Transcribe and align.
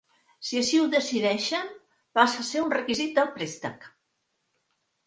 Si 0.45 0.61
així 0.61 0.79
ho 0.83 0.87
decideixen, 0.93 1.69
passa 2.19 2.41
a 2.45 2.47
ser 2.49 2.65
un 2.65 2.75
requisit 2.79 3.17
del 3.21 3.31
préstec. 3.39 3.89